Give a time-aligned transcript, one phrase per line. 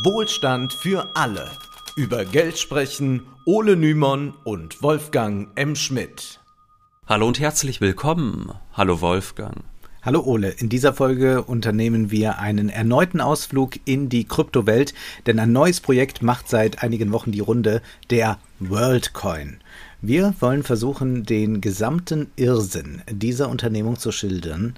[0.00, 1.50] Wohlstand für alle.
[1.96, 5.76] Über Geld sprechen Ole Nymon und Wolfgang M.
[5.76, 6.40] Schmidt.
[7.06, 8.52] Hallo und herzlich willkommen.
[8.72, 9.64] Hallo Wolfgang.
[10.00, 14.94] Hallo Ole, in dieser Folge unternehmen wir einen erneuten Ausflug in die Kryptowelt,
[15.26, 19.58] denn ein neues Projekt macht seit einigen Wochen die Runde, der WorldCoin.
[20.04, 24.74] Wir wollen versuchen, den gesamten Irrsinn dieser Unternehmung zu schildern.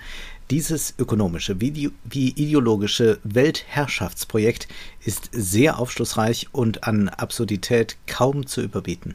[0.51, 4.68] Dieses ökonomische wie, ideologische Weltherrschaftsprojekt
[5.03, 9.15] ist sehr aufschlussreich und an Absurdität kaum zu überbieten.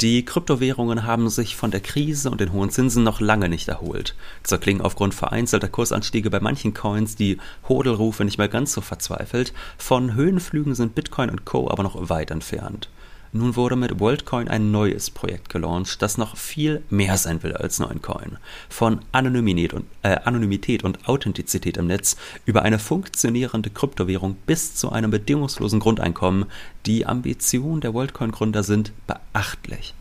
[0.00, 4.16] Die Kryptowährungen haben sich von der Krise und den hohen Zinsen noch lange nicht erholt.
[4.42, 9.52] Zwar klingen aufgrund vereinzelter Kursanstiege bei manchen Coins die Hodelrufe nicht mehr ganz so verzweifelt,
[9.78, 11.70] von Höhenflügen sind Bitcoin und Co.
[11.70, 12.88] aber noch weit entfernt.
[13.32, 17.78] Nun wurde mit WorldCoin ein neues Projekt gelauncht, das noch viel mehr sein will als
[17.78, 18.38] nur ein Coin.
[18.68, 24.90] Von Anonymität und, äh, Anonymität und Authentizität im Netz über eine funktionierende Kryptowährung bis zu
[24.90, 26.46] einem bedingungslosen Grundeinkommen.
[26.86, 29.94] Die Ambitionen der WorldCoin-Gründer sind beachtlich.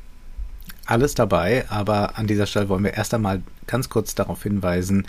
[0.86, 5.08] Alles dabei, aber an dieser Stelle wollen wir erst einmal ganz kurz darauf hinweisen,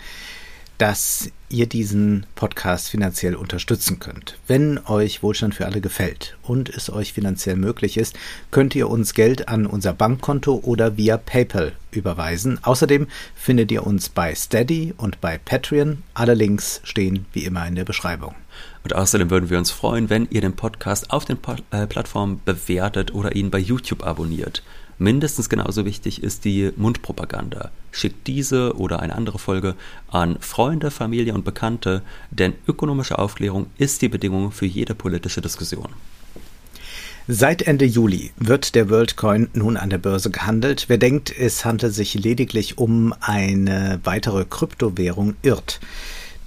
[0.77, 4.37] dass ihr diesen Podcast finanziell unterstützen könnt.
[4.47, 8.15] Wenn euch Wohlstand für alle gefällt und es euch finanziell möglich ist,
[8.51, 12.59] könnt ihr uns Geld an unser Bankkonto oder via PayPal überweisen.
[12.63, 16.03] Außerdem findet ihr uns bei Steady und bei Patreon.
[16.13, 18.35] Alle Links stehen wie immer in der Beschreibung.
[18.83, 21.37] Und außerdem würden wir uns freuen, wenn ihr den Podcast auf den
[21.71, 24.63] äh, Plattformen bewertet oder ihn bei YouTube abonniert.
[24.99, 27.69] Mindestens genauso wichtig ist die Mundpropaganda.
[27.91, 29.75] Schickt diese oder eine andere Folge
[30.09, 35.89] an Freunde, Familie und Bekannte, denn ökonomische Aufklärung ist die Bedingung für jede politische Diskussion.
[37.27, 40.85] Seit Ende Juli wird der WorldCoin nun an der Börse gehandelt.
[40.87, 45.81] Wer denkt, es handelt sich lediglich um eine weitere Kryptowährung, irrt.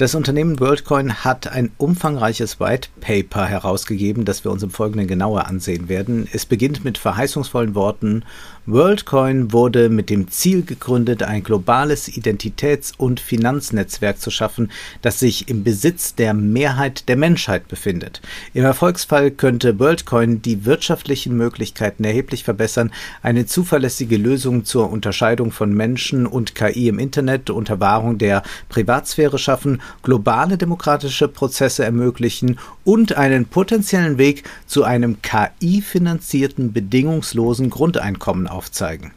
[0.00, 5.46] Das Unternehmen WorldCoin hat ein umfangreiches White Paper herausgegeben, das wir uns im Folgenden genauer
[5.46, 6.26] ansehen werden.
[6.32, 8.24] Es beginnt mit verheißungsvollen Worten
[8.66, 14.70] WorldCoin wurde mit dem Ziel gegründet, ein globales Identitäts- und Finanznetzwerk zu schaffen,
[15.00, 18.20] das sich im Besitz der Mehrheit der Menschheit befindet.
[18.52, 22.92] Im Erfolgsfall könnte WorldCoin die wirtschaftlichen Möglichkeiten erheblich verbessern,
[23.22, 29.38] eine zuverlässige Lösung zur Unterscheidung von Menschen und KI im Internet unter Wahrung der Privatsphäre
[29.38, 39.12] schaffen, globale demokratische Prozesse ermöglichen und einen potenziellen Weg zu einem KI-finanzierten bedingungslosen Grundeinkommen aufzeigen.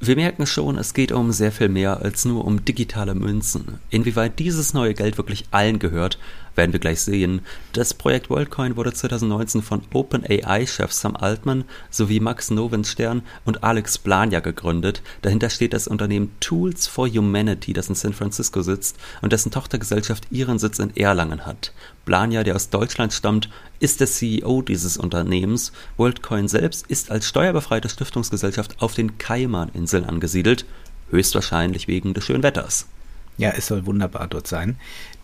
[0.00, 3.80] Wir merken schon, es geht um sehr viel mehr als nur um digitale Münzen.
[3.90, 6.20] Inwieweit dieses neue Geld wirklich allen gehört,
[6.58, 7.40] werden wir gleich sehen.
[7.72, 14.40] Das Projekt WorldCoin wurde 2019 von OpenAI-Chef Sam Altman sowie Max Novenstern und Alex Blania
[14.40, 15.02] gegründet.
[15.22, 20.26] Dahinter steht das Unternehmen Tools for Humanity, das in San Francisco sitzt und dessen Tochtergesellschaft
[20.30, 21.72] ihren Sitz in Erlangen hat.
[22.04, 23.48] Blania, der aus Deutschland stammt,
[23.80, 25.72] ist der CEO dieses Unternehmens.
[25.96, 30.66] WorldCoin selbst ist als steuerbefreite Stiftungsgesellschaft auf den Kaiman-Inseln angesiedelt,
[31.10, 32.86] höchstwahrscheinlich wegen des schönen Wetters.
[33.36, 34.76] Ja, es soll wunderbar dort sein.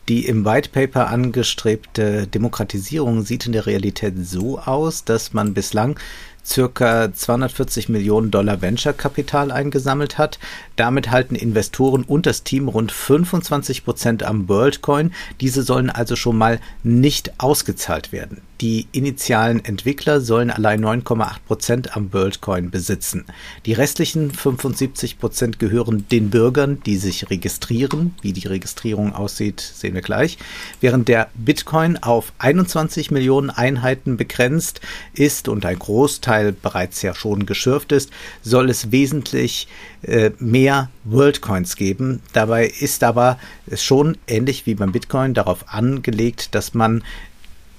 [0.08, 5.98] Die im White Paper angestrebte Demokratisierung sieht in der Realität so aus, dass man bislang
[6.44, 10.38] circa 240 Millionen Dollar Venture-Kapital eingesammelt hat.
[10.76, 15.12] Damit halten Investoren und das Team rund 25 Prozent am WorldCoin.
[15.40, 18.40] Diese sollen also schon mal nicht ausgezahlt werden.
[18.60, 23.24] Die initialen Entwickler sollen allein 9,8 Prozent am WorldCoin besitzen.
[23.66, 28.14] Die restlichen 75 Prozent gehören den Bürgern, die sich registrieren.
[28.22, 30.38] Wie die Registrierung aussieht, sehen wir gleich.
[30.80, 34.80] Während der Bitcoin auf 21 Millionen Einheiten begrenzt
[35.12, 38.10] ist und ein Großteil bereits ja schon geschürft ist,
[38.42, 39.68] soll es wesentlich
[40.02, 40.63] äh, mehr
[41.04, 42.22] Worldcoins geben.
[42.32, 43.38] Dabei ist aber
[43.74, 47.02] schon ähnlich wie beim Bitcoin darauf angelegt, dass man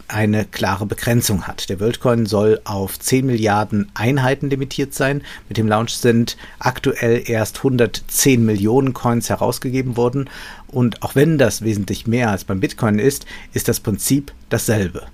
[0.08, 1.70] eine klare Begrenzung hat.
[1.70, 5.24] Der WorldCoin soll auf 10 Milliarden Einheiten limitiert sein.
[5.50, 10.30] Mit dem Launch sind aktuell erst 110 Millionen Coins herausgegeben worden.
[10.68, 15.08] Und auch wenn das wesentlich mehr als beim Bitcoin ist, ist das Prinzip dasselbe.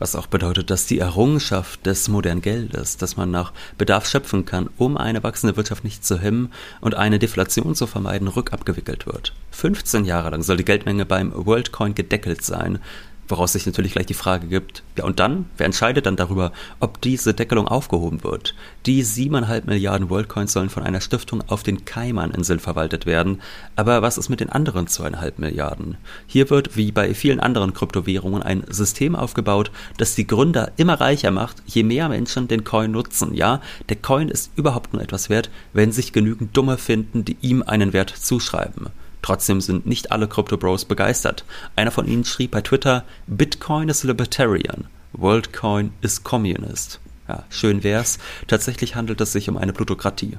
[0.00, 4.70] Was auch bedeutet, dass die Errungenschaft des modernen Geldes, dass man nach Bedarf schöpfen kann,
[4.78, 9.34] um eine wachsende Wirtschaft nicht zu hemmen und eine Deflation zu vermeiden, rückabgewickelt wird.
[9.50, 12.78] 15 Jahre lang soll die Geldmenge beim WorldCoin gedeckelt sein,
[13.30, 17.00] woraus sich natürlich gleich die Frage gibt, ja und dann, wer entscheidet dann darüber, ob
[17.00, 18.54] diese Deckelung aufgehoben wird?
[18.86, 23.40] Die siebeneinhalb Milliarden Worldcoins sollen von einer Stiftung auf den Kaiman-Inseln verwaltet werden,
[23.76, 25.96] aber was ist mit den anderen zweieinhalb Milliarden?
[26.26, 31.30] Hier wird, wie bei vielen anderen Kryptowährungen, ein System aufgebaut, das die Gründer immer reicher
[31.30, 33.34] macht, je mehr Menschen den Coin nutzen.
[33.34, 37.62] Ja, der Coin ist überhaupt nur etwas wert, wenn sich genügend Dumme finden, die ihm
[37.62, 38.88] einen Wert zuschreiben.
[39.22, 41.44] Trotzdem sind nicht alle Crypto Bros begeistert.
[41.76, 44.86] Einer von ihnen schrieb bei Twitter, Bitcoin ist libertarian.
[45.12, 47.00] WorldCoin is Communist.
[47.28, 48.18] Ja, schön wär's.
[48.46, 50.38] Tatsächlich handelt es sich um eine Plutokratie.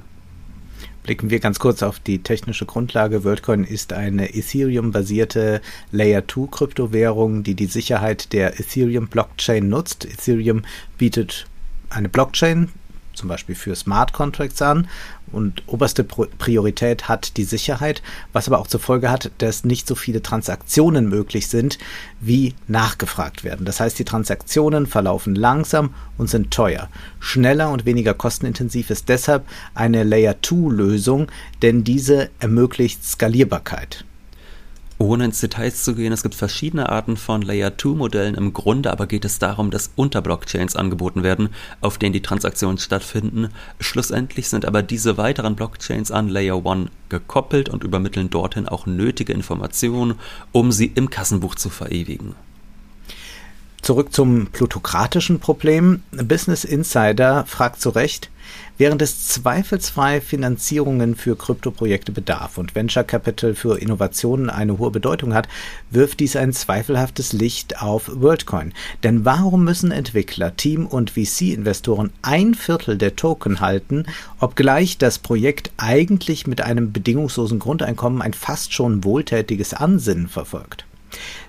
[1.02, 3.24] Blicken wir ganz kurz auf die technische Grundlage.
[3.24, 10.04] WorldCoin ist eine Ethereum-basierte Layer-2-Kryptowährung, die die Sicherheit der Ethereum-Blockchain nutzt.
[10.04, 10.62] Ethereum
[10.98, 11.46] bietet
[11.90, 12.68] eine Blockchain,
[13.14, 14.88] zum Beispiel für Smart Contracts an
[15.32, 19.94] und oberste Priorität hat die Sicherheit, was aber auch zur Folge hat, dass nicht so
[19.94, 21.78] viele Transaktionen möglich sind,
[22.20, 23.64] wie nachgefragt werden.
[23.64, 26.88] Das heißt, die Transaktionen verlaufen langsam und sind teuer.
[27.18, 31.28] Schneller und weniger kostenintensiv ist deshalb eine Layer-2-Lösung,
[31.62, 34.04] denn diese ermöglicht Skalierbarkeit.
[35.02, 38.36] Ohne ins Details zu gehen, es gibt verschiedene Arten von Layer-2-Modellen.
[38.36, 41.48] Im Grunde aber geht es darum, dass Unterblockchains angeboten werden,
[41.80, 43.48] auf denen die Transaktionen stattfinden.
[43.80, 49.32] Schlussendlich sind aber diese weiteren Blockchains an Layer 1 gekoppelt und übermitteln dorthin auch nötige
[49.32, 50.20] Informationen,
[50.52, 52.36] um sie im Kassenbuch zu verewigen.
[53.82, 56.04] Zurück zum plutokratischen Problem.
[56.12, 58.30] Business Insider fragt zu Recht,
[58.78, 65.34] während es zweifelsfrei Finanzierungen für Kryptoprojekte bedarf und Venture Capital für Innovationen eine hohe Bedeutung
[65.34, 65.48] hat,
[65.90, 68.72] wirft dies ein zweifelhaftes Licht auf WorldCoin.
[69.02, 74.06] Denn warum müssen Entwickler, Team und VC-Investoren ein Viertel der Token halten,
[74.38, 80.86] obgleich das Projekt eigentlich mit einem bedingungslosen Grundeinkommen ein fast schon wohltätiges Ansinnen verfolgt?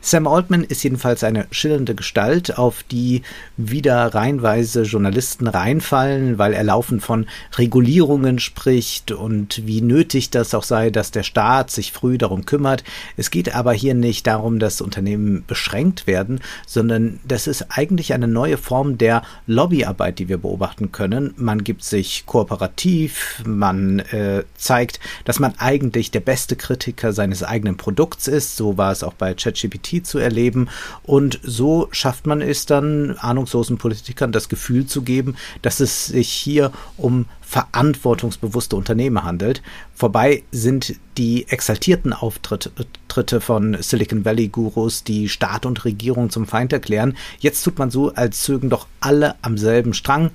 [0.05, 3.21] Sam Altman ist jedenfalls eine schillernde Gestalt, auf die
[3.55, 10.63] wieder reihenweise Journalisten reinfallen, weil er laufend von Regulierungen spricht und wie nötig das auch
[10.63, 12.83] sei, dass der Staat sich früh darum kümmert.
[13.15, 18.27] Es geht aber hier nicht darum, dass Unternehmen beschränkt werden, sondern das ist eigentlich eine
[18.27, 21.33] neue Form der Lobbyarbeit, die wir beobachten können.
[21.37, 27.77] Man gibt sich kooperativ, man äh, zeigt, dass man eigentlich der beste Kritiker seines eigenen
[27.77, 28.57] Produkts ist.
[28.57, 30.69] So war es auch bei ChatGPT zu erleben.
[31.03, 36.29] Und so schafft man es dann, ahnungslosen Politikern das Gefühl zu geben, dass es sich
[36.29, 39.61] hier um verantwortungsbewusste Unternehmer handelt.
[39.93, 46.73] Vorbei sind die exaltierten Auftritte von Silicon Valley Gurus, die Staat und Regierung zum Feind
[46.73, 47.15] erklären.
[47.39, 50.31] Jetzt tut man so, als zögen doch alle am selben Strang.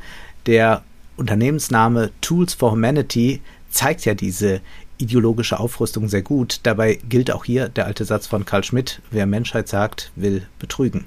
[0.46, 0.84] Der
[1.16, 3.40] Unternehmensname Tools for Humanity
[3.70, 4.60] zeigt ja diese
[4.98, 6.60] ideologische Aufrüstung sehr gut.
[6.64, 11.04] Dabei gilt auch hier der alte Satz von Karl Schmidt, wer Menschheit sagt, will betrügen.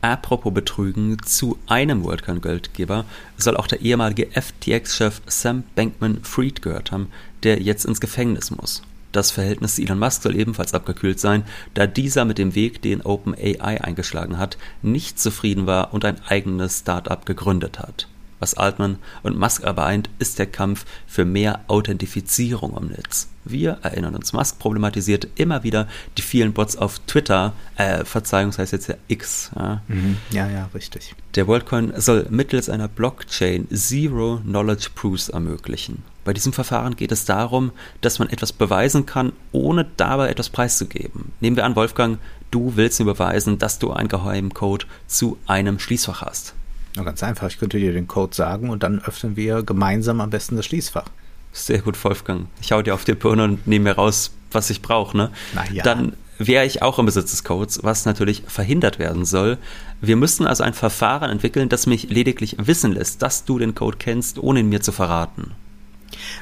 [0.00, 3.04] Apropos Betrügen, zu einem WorldCoin-Geldgeber
[3.36, 7.08] soll auch der ehemalige FTX-Chef Sam Bankman-Fried gehört haben,
[7.44, 8.82] der jetzt ins Gefängnis muss.
[9.12, 11.44] Das Verhältnis zu Elon Musk soll ebenfalls abgekühlt sein,
[11.74, 16.80] da dieser mit dem Weg, den OpenAI eingeschlagen hat, nicht zufrieden war und ein eigenes
[16.80, 18.08] Start-up gegründet hat.
[18.42, 23.28] Was Altman und Musk aber eint, ist der Kampf für mehr Authentifizierung im Netz.
[23.44, 25.86] Wir erinnern uns, Musk problematisiert immer wieder
[26.18, 29.52] die vielen Bots auf Twitter, äh, Verzeihung, das heißt jetzt ja X.
[29.54, 30.16] Ja, mhm.
[30.32, 31.14] ja, ja, richtig.
[31.36, 36.02] Der WorldCoin soll mittels einer Blockchain Zero Knowledge Proofs ermöglichen.
[36.24, 41.30] Bei diesem Verfahren geht es darum, dass man etwas beweisen kann, ohne dabei etwas preiszugeben.
[41.38, 42.18] Nehmen wir an, Wolfgang,
[42.50, 46.54] du willst mir beweisen, dass du einen geheimen Code zu einem Schließfach hast.
[46.96, 50.30] Na, ganz einfach, ich könnte dir den Code sagen und dann öffnen wir gemeinsam am
[50.30, 51.06] besten das Schließfach.
[51.52, 52.46] Sehr gut, Wolfgang.
[52.60, 55.16] Ich hau dir auf die Birne und nehme mir raus, was ich brauche.
[55.16, 55.30] Ne?
[55.72, 55.84] Ja.
[55.84, 59.58] Dann wäre ich auch im Besitz des Codes, was natürlich verhindert werden soll.
[60.00, 63.98] Wir müssen also ein Verfahren entwickeln, das mich lediglich wissen lässt, dass du den Code
[63.98, 65.52] kennst, ohne ihn mir zu verraten.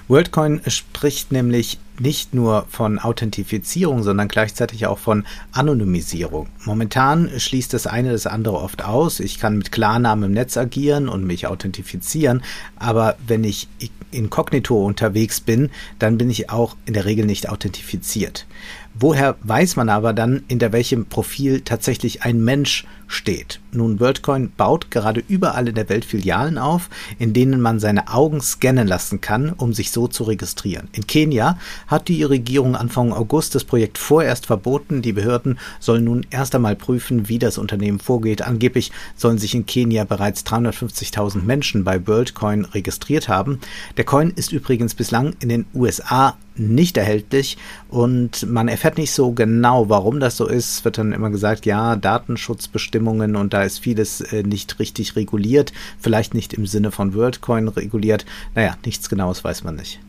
[0.09, 6.49] WorldCoin spricht nämlich nicht nur von Authentifizierung, sondern gleichzeitig auch von Anonymisierung.
[6.65, 9.21] Momentan schließt das eine das andere oft aus.
[9.21, 12.43] Ich kann mit Klarnamen im Netz agieren und mich authentifizieren,
[12.77, 13.69] aber wenn ich
[14.13, 18.47] inkognito unterwegs bin, dann bin ich auch in der Regel nicht authentifiziert.
[18.95, 23.61] Woher weiß man aber dann, hinter welchem Profil tatsächlich ein Mensch steht?
[23.73, 28.41] Nun, WorldCoin baut gerade überall in der Welt Filialen auf, in denen man seine Augen
[28.41, 30.89] scannen lassen kann, um sich so zu registrieren.
[30.93, 31.57] In Kenia
[31.87, 35.03] hat die Regierung Anfang August das Projekt vorerst verboten.
[35.03, 38.43] Die Behörden sollen nun erst einmal prüfen, wie das Unternehmen vorgeht.
[38.43, 43.61] Angeblich sollen sich in Kenia bereits 350.000 Menschen bei WorldCoin registriert haben.
[43.97, 47.57] Der Coin ist übrigens bislang in den USA nicht erhältlich
[47.89, 50.71] und man erfährt nicht so genau, warum das so ist.
[50.71, 55.73] Es wird dann immer gesagt, ja, Datenschutzbestimmungen und da ist vieles äh, nicht richtig reguliert,
[55.99, 58.27] vielleicht nicht im Sinne von WorldCoin reguliert.
[58.55, 60.01] Naja, nichts Genaues weiß man nicht.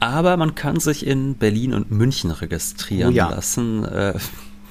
[0.00, 3.30] Aber man kann sich in Berlin und München registrieren oh ja.
[3.30, 3.84] lassen.
[3.84, 4.14] Äh,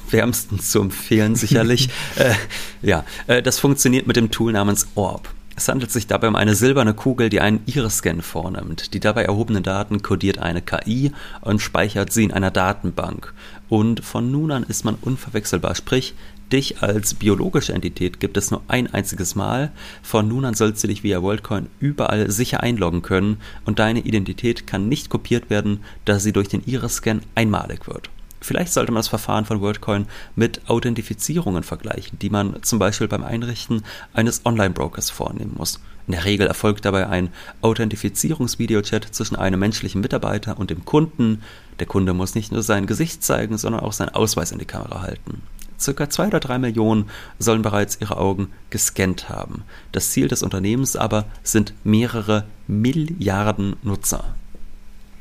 [0.10, 1.90] wärmstens zu empfehlen, sicherlich.
[2.16, 2.34] äh,
[2.82, 5.30] ja, äh, das funktioniert mit dem Tool namens Orb.
[5.58, 8.94] Es handelt sich dabei um eine silberne Kugel, die einen Iris-Scan vornimmt.
[8.94, 11.12] Die dabei erhobenen Daten kodiert eine KI
[11.42, 13.34] und speichert sie in einer Datenbank.
[13.68, 16.14] Und von nun an ist man unverwechselbar, sprich,
[16.52, 19.72] Dich als biologische Entität gibt es nur ein einziges Mal.
[20.04, 24.68] Von nun an sollst du dich via WorldCoin überall sicher einloggen können und deine Identität
[24.68, 28.12] kann nicht kopiert werden, da sie durch den Iris-Scan einmalig wird.
[28.48, 30.06] Vielleicht sollte man das Verfahren von WorldCoin
[30.38, 35.82] mit Authentifizierungen vergleichen, die man zum Beispiel beim Einrichten eines Online-Brokers vornehmen muss.
[36.08, 37.28] In der Regel erfolgt dabei ein
[37.60, 41.42] Authentifizierungsvideochat zwischen einem menschlichen Mitarbeiter und dem Kunden.
[41.80, 45.02] Der Kunde muss nicht nur sein Gesicht zeigen, sondern auch seinen Ausweis in die Kamera
[45.02, 45.42] halten.
[45.78, 49.64] Circa zwei oder drei Millionen sollen bereits ihre Augen gescannt haben.
[49.92, 54.24] Das Ziel des Unternehmens aber sind mehrere Milliarden Nutzer.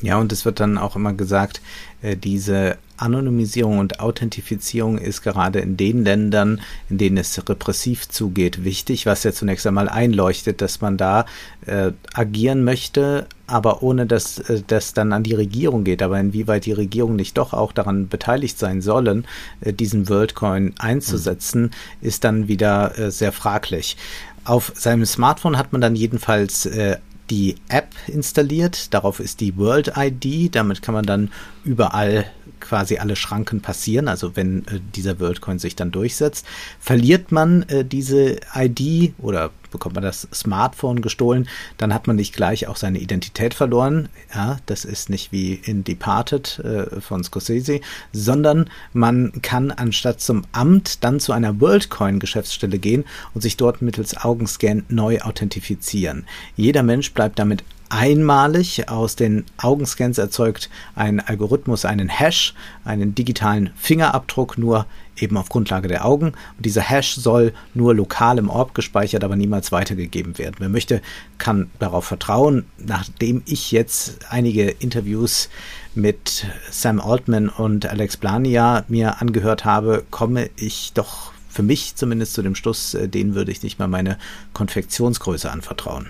[0.00, 1.60] Ja, und es wird dann auch immer gesagt,
[2.02, 8.64] äh, diese Anonymisierung und Authentifizierung ist gerade in den Ländern, in denen es repressiv zugeht,
[8.64, 11.26] wichtig, was ja zunächst einmal einleuchtet, dass man da
[11.66, 16.02] äh, agieren möchte, aber ohne dass äh, das dann an die Regierung geht.
[16.02, 19.26] Aber inwieweit die Regierung nicht doch auch daran beteiligt sein sollen,
[19.60, 21.70] äh, diesen WorldCoin einzusetzen, mhm.
[22.00, 23.96] ist dann wieder äh, sehr fraglich.
[24.44, 26.98] Auf seinem Smartphone hat man dann jedenfalls äh,
[27.30, 28.94] die App installiert.
[28.94, 30.54] Darauf ist die World ID.
[30.54, 31.30] Damit kann man dann
[31.64, 32.26] überall
[32.60, 34.08] quasi alle Schranken passieren.
[34.08, 36.46] Also wenn äh, dieser WorldCoin sich dann durchsetzt,
[36.80, 42.34] verliert man äh, diese ID oder bekommt man das Smartphone gestohlen, dann hat man nicht
[42.34, 44.08] gleich auch seine Identität verloren.
[44.34, 47.80] Ja, das ist nicht wie in Departed äh, von Scorsese,
[48.12, 54.16] sondern man kann anstatt zum Amt dann zu einer WorldCoin-Geschäftsstelle gehen und sich dort mittels
[54.16, 56.24] Augenscan neu authentifizieren.
[56.56, 58.88] Jeder Mensch bleibt damit einmalig.
[58.88, 65.88] Aus den Augenscans erzeugt ein Algorithmus einen Hash, einen digitalen Fingerabdruck, nur eben auf Grundlage
[65.88, 66.28] der Augen.
[66.56, 70.56] Und dieser Hash soll nur lokal im Orb gespeichert, aber niemals weitergegeben werden.
[70.58, 71.00] Wer möchte,
[71.38, 72.66] kann darauf vertrauen.
[72.78, 75.48] Nachdem ich jetzt einige Interviews
[75.94, 82.34] mit Sam Altman und Alex Blania mir angehört habe, komme ich doch für mich zumindest
[82.34, 84.18] zu dem Schluss, äh, denen würde ich nicht mal meine
[84.52, 86.06] Konfektionsgröße anvertrauen.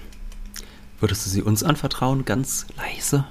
[1.01, 3.25] Würdest du sie uns anvertrauen, ganz leise?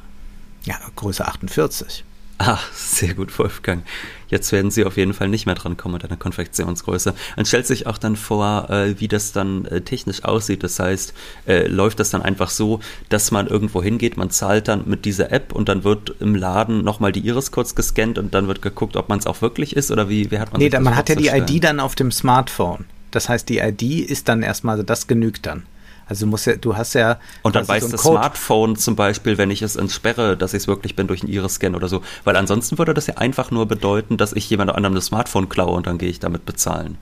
[0.63, 2.03] Ja, Größe 48.
[2.37, 3.83] Ah, sehr gut, Wolfgang.
[4.27, 7.13] Jetzt werden Sie auf jeden Fall nicht mehr dran kommen mit einer Konfektionsgröße.
[7.37, 10.61] Man stellt sich auch dann vor, äh, wie das dann äh, technisch aussieht.
[10.61, 11.13] Das heißt,
[11.47, 15.31] äh, läuft das dann einfach so, dass man irgendwo hingeht, man zahlt dann mit dieser
[15.31, 18.97] App und dann wird im Laden nochmal die Iris kurz gescannt und dann wird geguckt,
[18.97, 21.07] ob man es auch wirklich ist oder wie, wie hat man Nee, dann, man hat
[21.07, 22.83] ja die ID dann auf dem Smartphone.
[23.11, 25.63] Das heißt, die ID ist dann erstmal, das genügt dann.
[26.07, 27.19] Also du musst ja, du hast ja.
[27.41, 28.17] Und dann weiß so das Code.
[28.17, 31.75] Smartphone zum Beispiel, wenn ich es entsperre, dass ich es wirklich bin durch einen Iris-Scan
[31.75, 32.01] oder so.
[32.23, 35.71] Weil ansonsten würde das ja einfach nur bedeuten, dass ich jemand anderem das Smartphone klaue
[35.71, 36.97] und dann gehe ich damit bezahlen.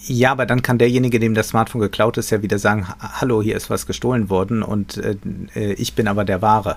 [0.00, 3.56] Ja, aber dann kann derjenige, dem das Smartphone geklaut ist, ja wieder sagen, hallo, hier
[3.56, 5.16] ist was gestohlen worden und äh,
[5.54, 6.76] äh ich bin aber der Wahre.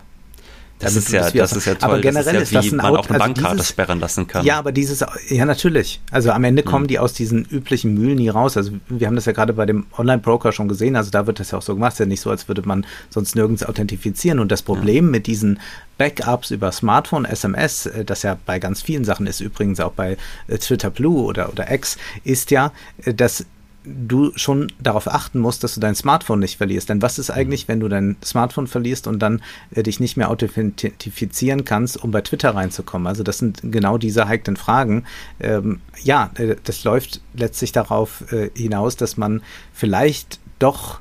[0.82, 1.90] Das ist ja, das ist ja toll.
[1.90, 3.70] Aber generell das ist, ja, ist das ein man Out, auch eine also Bankkarte dieses,
[3.70, 4.46] sperren lassen kann.
[4.46, 6.02] Ja, aber dieses, ja natürlich.
[6.12, 6.88] Also am Ende kommen mhm.
[6.90, 8.58] die aus diesen üblichen Mühlen nie raus.
[8.58, 10.96] Also wir haben das ja gerade bei dem Online-Broker schon gesehen.
[10.96, 11.94] Also da wird das ja auch so gemacht.
[11.94, 14.40] Es ist ja nicht so, als würde man sonst nirgends authentifizieren.
[14.40, 15.12] Und das Problem ja.
[15.12, 15.60] mit diesen
[15.98, 20.18] Backups über Smartphone, SMS, äh, das ja bei ganz vielen Sachen ist, übrigens auch bei
[20.48, 22.72] äh, Twitter Blue oder, oder X, ist ja,
[23.04, 23.46] äh, dass
[23.84, 26.90] du schon darauf achten musst, dass du dein Smartphone nicht verlierst.
[26.90, 27.36] Denn was ist mhm.
[27.36, 32.12] eigentlich, wenn du dein Smartphone verlierst und dann äh, dich nicht mehr authentifizieren kannst, um
[32.12, 33.08] bei Twitter reinzukommen?
[33.08, 35.06] Also das sind genau diese heiklen Fragen.
[35.40, 39.42] Ähm, ja, äh, das läuft letztlich darauf äh, hinaus, dass man
[39.74, 41.00] vielleicht doch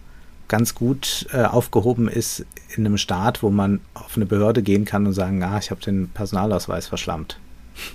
[0.49, 2.45] ganz gut äh, aufgehoben ist
[2.75, 5.81] in einem Staat, wo man auf eine Behörde gehen kann und sagen, ah, ich habe
[5.81, 7.39] den Personalausweis verschlammt.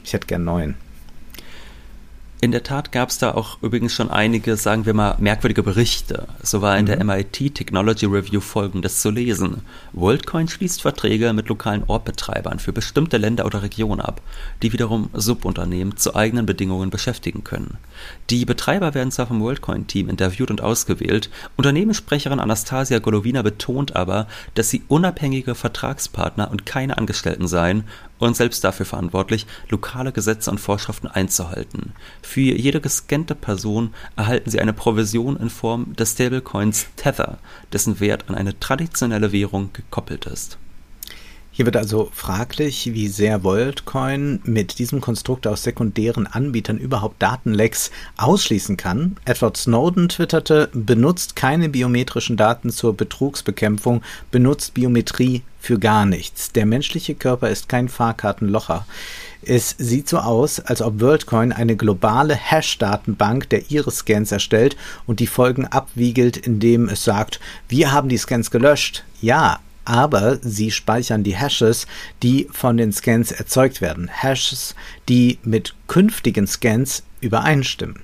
[0.03, 0.75] Ich hätte gern neuen.
[2.41, 6.27] In der Tat gab es da auch übrigens schon einige, sagen wir mal, merkwürdige Berichte.
[6.43, 6.87] So war in mhm.
[6.87, 9.61] der MIT Technology Review folgendes zu lesen.
[9.93, 14.21] WorldCoin schließt Verträge mit lokalen Ortbetreibern für bestimmte Länder oder Regionen ab,
[14.61, 17.77] die wiederum Subunternehmen zu eigenen Bedingungen beschäftigen können.
[18.29, 24.69] Die Betreiber werden zwar vom WorldCoin-Team interviewt und ausgewählt, Unternehmenssprecherin Anastasia Golovina betont aber, dass
[24.69, 27.85] sie unabhängige Vertragspartner und keine Angestellten seien
[28.19, 31.93] und selbst dafür verantwortlich, lokale Gesetze und Vorschriften einzuhalten.
[32.21, 37.39] Für jede gescannte Person erhalten sie eine Provision in Form des Stablecoins Tether,
[37.73, 40.57] dessen Wert an eine traditionelle Währung gekoppelt ist.
[41.57, 47.91] Hier wird also fraglich, wie sehr WorldCoin mit diesem Konstrukt aus sekundären Anbietern überhaupt Datenlecks
[48.17, 49.15] ausschließen kann.
[49.23, 56.51] Edward Snowden twitterte, benutzt keine biometrischen Daten zur Betrugsbekämpfung, benutzt Biometrie für gar nichts.
[56.51, 58.85] Der menschliche Körper ist kein Fahrkartenlocher.
[59.41, 64.75] Es sieht so aus, als ob WorldCoin eine globale Hash-Datenbank der Iris-Scans erstellt
[65.07, 69.05] und die Folgen abwiegelt, indem es sagt, wir haben die Scans gelöscht.
[69.21, 71.87] Ja, aber sie speichern die Hashes,
[72.21, 74.09] die von den Scans erzeugt werden.
[74.09, 74.75] Hashes,
[75.07, 78.01] die mit künftigen Scans übereinstimmen.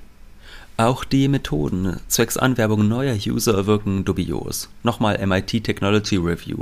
[0.81, 4.67] Auch die Methoden zwecks Anwerbung neuer User wirken dubios.
[4.81, 6.57] Nochmal MIT Technology Review.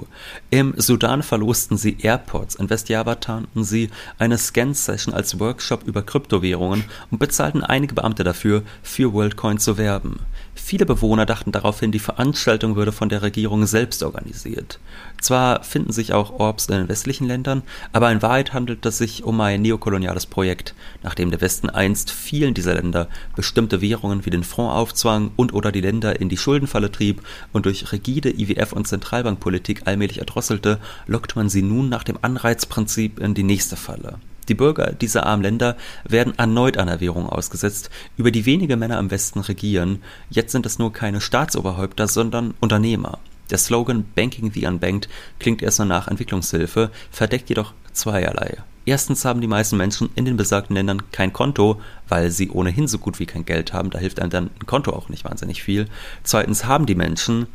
[0.49, 6.83] Im Sudan verlosten sie AirPods, in Westjava tarnten sie eine Scan-Session als Workshop über Kryptowährungen
[7.11, 10.19] und bezahlten einige Beamte dafür, für WorldCoin zu werben.
[10.53, 14.79] Viele Bewohner dachten daraufhin, die Veranstaltung würde von der Regierung selbst organisiert.
[15.21, 19.23] Zwar finden sich auch Orbs in den westlichen Ländern, aber in Wahrheit handelt es sich
[19.23, 20.73] um ein neokoloniales Projekt,
[21.03, 25.71] nachdem der Westen einst vielen dieser Länder bestimmte Währungen wie den Franc aufzwang und oder
[25.71, 27.21] die Länder in die Schuldenfalle trieb
[27.53, 33.19] und durch rigide IWF- und Zentralbankpolitik allmählich erdrosselte, lockt man sie nun nach dem Anreizprinzip
[33.19, 34.19] in die nächste Falle.
[34.49, 39.11] Die Bürger dieser armen Länder werden erneut einer Währung ausgesetzt, über die wenige Männer im
[39.11, 40.01] Westen regieren.
[40.31, 43.19] Jetzt sind es nur keine Staatsoberhäupter, sondern Unternehmer.
[43.49, 48.57] Der Slogan Banking the Unbanked klingt erst nur nach Entwicklungshilfe, verdeckt jedoch zweierlei.
[48.85, 52.97] Erstens haben die meisten Menschen in den besagten Ländern kein Konto, weil sie ohnehin so
[52.97, 55.87] gut wie kein Geld haben, da hilft einem dann ein Konto auch nicht wahnsinnig viel.
[56.23, 57.47] Zweitens haben die Menschen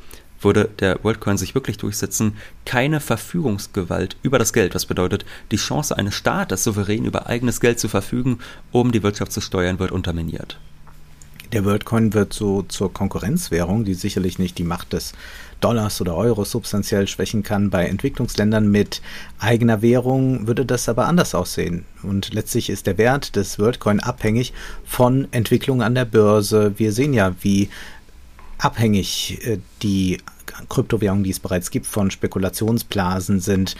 [0.45, 4.75] würde der WorldCoin sich wirklich durchsetzen, keine Verfügungsgewalt über das Geld.
[4.75, 8.39] Was bedeutet, die Chance eines Staates, souverän über eigenes Geld zu verfügen,
[8.71, 10.59] um die Wirtschaft zu steuern, wird unterminiert.
[11.53, 15.13] Der WorldCoin wird so zur Konkurrenzwährung, die sicherlich nicht die Macht des
[15.65, 17.71] Dollars oder Euros substanziell schwächen kann.
[17.71, 19.01] Bei Entwicklungsländern mit
[19.39, 21.87] eigener Währung würde das aber anders aussehen.
[22.03, 24.53] Und letztlich ist der Wert des WorldCoin abhängig
[24.85, 26.75] von Entwicklungen an der Börse.
[26.77, 27.71] Wir sehen ja, wie
[28.59, 30.19] abhängig äh, die
[30.69, 33.75] Kryptowährungen, die es bereits gibt, von Spekulationsblasen sind.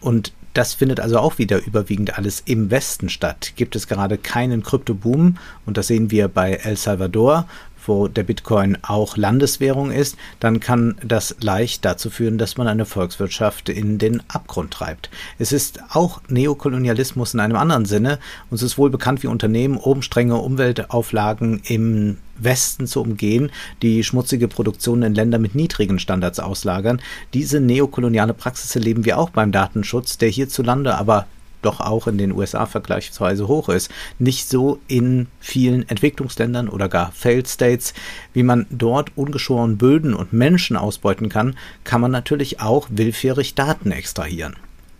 [0.00, 3.52] Und das findet also auch wieder überwiegend alles im Westen statt.
[3.56, 7.46] Gibt es gerade keinen Kryptoboom und das sehen wir bei El Salvador,
[7.86, 12.84] wo der Bitcoin auch Landeswährung ist, dann kann das leicht dazu führen, dass man eine
[12.84, 15.10] Volkswirtschaft in den Abgrund treibt.
[15.38, 18.18] Es ist auch Neokolonialismus in einem anderen Sinne.
[18.50, 23.50] Uns ist wohl bekannt, wie Unternehmen oben strenge Umweltauflagen im Westen zu umgehen,
[23.82, 27.00] die schmutzige Produktion in Länder mit niedrigen Standards auslagern.
[27.34, 31.26] Diese neokoloniale Praxis erleben wir auch beim Datenschutz, der hierzulande aber
[31.62, 33.90] doch auch in den USA vergleichsweise hoch ist.
[34.18, 37.94] Nicht so in vielen Entwicklungsländern oder gar Failed States.
[38.32, 43.92] Wie man dort ungeschoren Böden und Menschen ausbeuten kann, kann man natürlich auch willfährig Daten
[43.92, 44.56] extrahieren.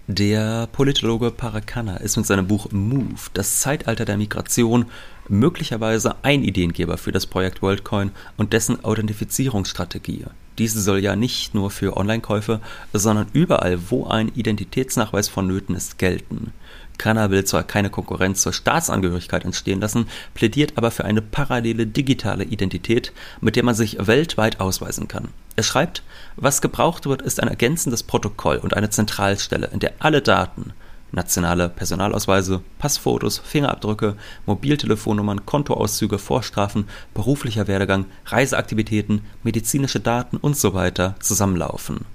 [0.09, 4.87] Der Politologe Parakanna ist mit seinem Buch Move, das Zeitalter der Migration,
[5.29, 10.27] möglicherweise ein Ideengeber für das Projekt WorldCoin und dessen Authentifizierungsstrategie.
[10.59, 12.61] Diese soll ja nicht nur für Online-Käufe,
[12.93, 16.53] sondern überall, wo ein Identitätsnachweis vonnöten ist, gelten.
[16.99, 22.45] Kanner will zwar keine Konkurrenz zur Staatsangehörigkeit entstehen lassen, plädiert aber für eine parallele digitale
[22.45, 25.29] Identität, mit der man sich weltweit ausweisen kann.
[25.57, 26.03] Er schreibt,
[26.37, 30.75] was gebraucht wird, ist ein ergänzendes Protokoll und eine Zentralstelle, in der alle Daten,
[31.13, 40.91] nationale Personalausweise, Passfotos, Fingerabdrücke, Mobiltelefonnummern, Kontoauszüge, Vorstrafen, beruflicher Werdegang, Reiseaktivitäten, medizinische Daten usw.
[40.97, 42.07] So zusammenlaufen.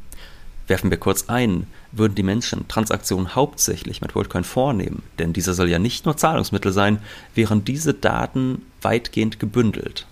[0.67, 5.69] Werfen wir kurz ein, würden die Menschen Transaktionen hauptsächlich mit WorldCoin vornehmen, denn dieser soll
[5.69, 6.99] ja nicht nur Zahlungsmittel sein,
[7.35, 10.06] wären diese Daten weitgehend gebündelt.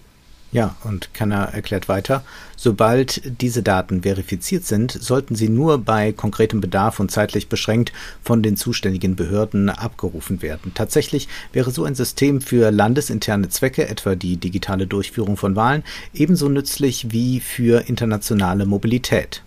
[0.55, 2.23] Ja, und Kanner erklärt weiter,
[2.55, 7.91] sobald diese Daten verifiziert sind, sollten sie nur bei konkretem Bedarf und zeitlich beschränkt
[8.23, 10.71] von den zuständigen Behörden abgerufen werden.
[10.73, 16.47] Tatsächlich wäre so ein System für landesinterne Zwecke, etwa die digitale Durchführung von Wahlen, ebenso
[16.47, 19.43] nützlich wie für internationale Mobilität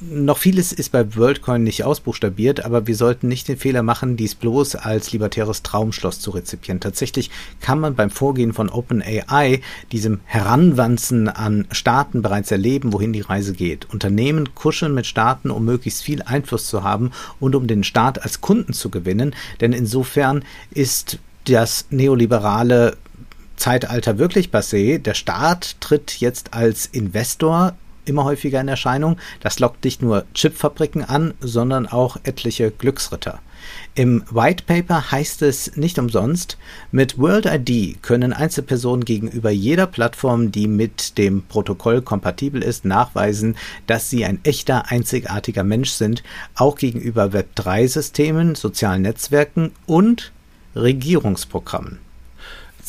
[0.00, 4.34] noch vieles ist bei WorldCoin nicht ausbuchstabiert, aber wir sollten nicht den Fehler machen, dies
[4.34, 6.80] bloß als libertäres Traumschloss zu rezipieren.
[6.80, 7.30] Tatsächlich
[7.60, 13.52] kann man beim Vorgehen von OpenAI, diesem Heranwanzen an Staaten bereits erleben, wohin die Reise
[13.52, 13.90] geht.
[13.92, 18.40] Unternehmen kuscheln mit Staaten, um möglichst viel Einfluss zu haben und um den Staat als
[18.40, 22.96] Kunden zu gewinnen, denn insofern ist das neoliberale
[23.56, 24.98] Zeitalter wirklich passé.
[24.98, 27.74] Der Staat tritt jetzt als Investor
[28.08, 29.16] immer häufiger in Erscheinung.
[29.40, 33.40] Das lockt nicht nur Chipfabriken an, sondern auch etliche Glücksritter.
[33.94, 36.56] Im White Paper heißt es nicht umsonst,
[36.92, 43.56] mit World ID können Einzelpersonen gegenüber jeder Plattform, die mit dem Protokoll kompatibel ist, nachweisen,
[43.86, 46.22] dass sie ein echter, einzigartiger Mensch sind,
[46.54, 50.32] auch gegenüber Web3-Systemen, sozialen Netzwerken und
[50.76, 52.07] Regierungsprogrammen.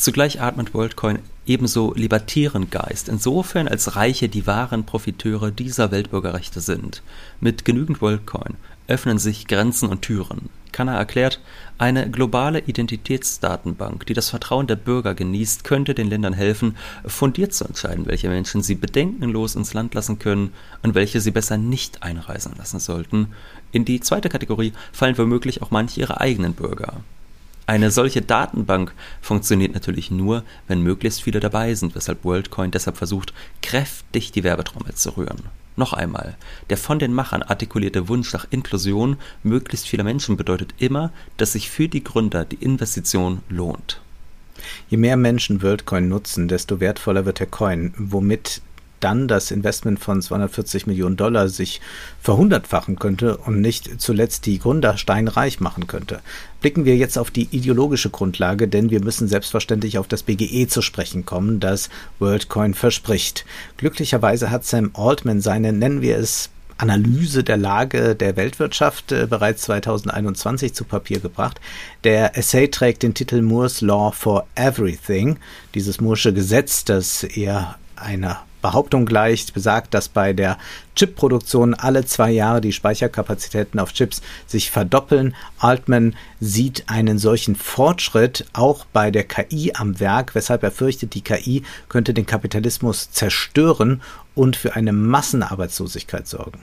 [0.00, 7.02] Zugleich atmet WorldCoin ebenso libertären Geist, insofern als Reiche die wahren Profiteure dieser Weltbürgerrechte sind.
[7.38, 8.54] Mit genügend WorldCoin
[8.88, 10.48] öffnen sich Grenzen und Türen.
[10.72, 11.38] Kanner erklärt,
[11.76, 17.66] eine globale Identitätsdatenbank, die das Vertrauen der Bürger genießt, könnte den Ländern helfen, fundiert zu
[17.66, 22.54] entscheiden, welche Menschen sie bedenkenlos ins Land lassen können und welche sie besser nicht einreisen
[22.56, 23.34] lassen sollten.
[23.70, 27.02] In die zweite Kategorie fallen womöglich auch manche ihrer eigenen Bürger.
[27.70, 33.32] Eine solche Datenbank funktioniert natürlich nur, wenn möglichst viele dabei sind, weshalb WorldCoin deshalb versucht,
[33.62, 35.38] kräftig die Werbetrommel zu rühren.
[35.76, 36.36] Noch einmal,
[36.68, 41.70] der von den Machern artikulierte Wunsch nach Inklusion möglichst vieler Menschen bedeutet immer, dass sich
[41.70, 44.00] für die Gründer die Investition lohnt.
[44.88, 48.62] Je mehr Menschen WorldCoin nutzen, desto wertvoller wird der Coin, womit
[49.00, 51.80] dann das Investment von 240 Millionen Dollar sich
[52.20, 56.20] verhundertfachen könnte und nicht zuletzt die Gründer steinreich machen könnte.
[56.60, 60.82] Blicken wir jetzt auf die ideologische Grundlage, denn wir müssen selbstverständlich auf das BGE zu
[60.82, 63.44] sprechen kommen, das WorldCoin verspricht.
[63.76, 69.62] Glücklicherweise hat Sam Altman seine, nennen wir es, Analyse der Lage der Weltwirtschaft äh, bereits
[69.62, 71.60] 2021 zu Papier gebracht.
[72.04, 75.38] Der Essay trägt den Titel Moore's Law for Everything.
[75.74, 80.58] Dieses Moore'sche Gesetz, das eher einer Behauptung gleicht, besagt, dass bei der
[80.96, 85.34] Chipproduktion alle zwei Jahre die Speicherkapazitäten auf Chips sich verdoppeln.
[85.58, 91.22] Altman sieht einen solchen Fortschritt auch bei der KI am Werk, weshalb er fürchtet, die
[91.22, 94.02] KI könnte den Kapitalismus zerstören
[94.34, 96.60] und für eine Massenarbeitslosigkeit sorgen.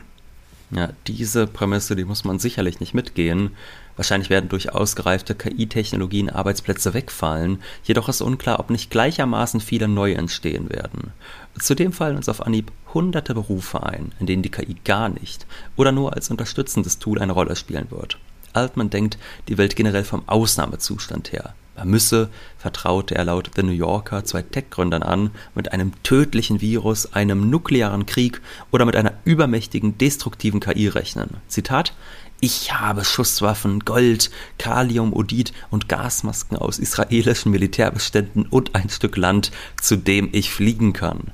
[0.69, 3.51] Ja, diese Prämisse, die muss man sicherlich nicht mitgehen.
[3.95, 10.11] Wahrscheinlich werden durch ausgereifte KI-Technologien Arbeitsplätze wegfallen, jedoch ist unklar, ob nicht gleichermaßen viele neu
[10.11, 11.13] entstehen werden.
[11.57, 15.91] Zudem fallen uns auf Anhieb hunderte Berufe ein, in denen die KI gar nicht oder
[15.91, 18.19] nur als unterstützendes Tool eine Rolle spielen wird.
[18.53, 21.53] Altman denkt die Welt generell vom Ausnahmezustand her.
[21.77, 27.13] Man müsse, vertraute er laut The New Yorker zwei Tech-Gründern an, mit einem tödlichen Virus,
[27.13, 31.37] einem nuklearen Krieg oder mit einer übermächtigen, destruktiven KI rechnen.
[31.47, 31.93] Zitat
[32.39, 39.95] ich habe Schusswaffen, Gold, Kaliumodid und Gasmasken aus israelischen Militärbeständen und ein Stück Land, zu
[39.95, 41.31] dem ich fliegen kann.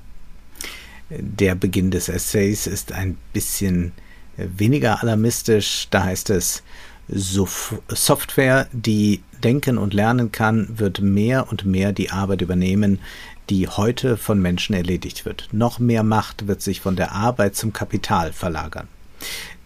[1.10, 3.92] Der Beginn des Essays ist ein bisschen
[4.38, 5.88] weniger alarmistisch.
[5.92, 6.64] Da heißt es,
[7.08, 13.00] Software, die denken und lernen kann, wird mehr und mehr die Arbeit übernehmen,
[13.50, 15.50] die heute von Menschen erledigt wird.
[15.52, 18.88] Noch mehr Macht wird sich von der Arbeit zum Kapital verlagern.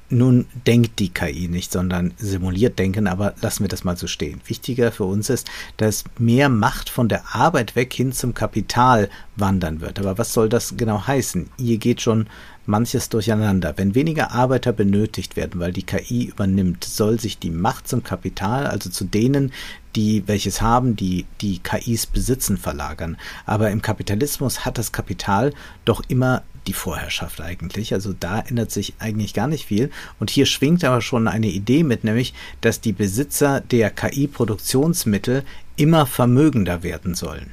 [0.10, 4.40] Nun denkt die KI nicht, sondern simuliert Denken, aber lassen wir das mal so stehen.
[4.46, 9.82] Wichtiger für uns ist, dass mehr Macht von der Arbeit weg hin zum Kapital wandern
[9.82, 10.00] wird.
[10.00, 11.50] Aber was soll das genau heißen?
[11.58, 12.28] Hier geht schon
[12.68, 13.74] manches durcheinander.
[13.78, 18.68] Wenn weniger Arbeiter benötigt werden, weil die KI übernimmt, soll sich die Macht zum Kapital,
[18.68, 19.52] also zu denen,
[19.96, 23.18] die welches haben, die die KIs besitzen, verlagern.
[23.46, 25.54] Aber im Kapitalismus hat das Kapital
[25.86, 27.94] doch immer die Vorherrschaft eigentlich.
[27.94, 29.90] Also da ändert sich eigentlich gar nicht viel.
[30.20, 35.44] Und hier schwingt aber schon eine Idee mit, nämlich, dass die Besitzer der KI-Produktionsmittel
[35.76, 37.52] immer vermögender werden sollen.